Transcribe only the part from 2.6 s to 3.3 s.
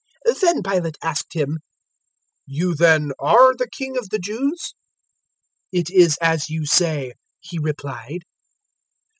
then,